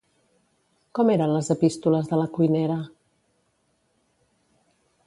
Com 0.99 1.11
eren 1.17 1.33
les 1.33 1.51
epístoles 1.57 2.09
de 2.15 2.19
la 2.21 2.27
cuinera? 2.39 2.79